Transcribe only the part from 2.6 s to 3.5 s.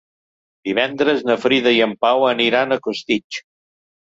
a Costitx.